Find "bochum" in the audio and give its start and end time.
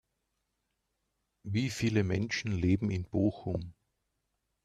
3.07-3.75